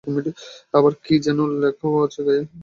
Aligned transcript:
আবার 0.73 0.93
কি 0.97 1.05
কি 1.05 1.15
যেন 1.25 1.39
লেখাও 1.61 1.95
আছে 2.05 2.19
গায়ে। 2.27 2.43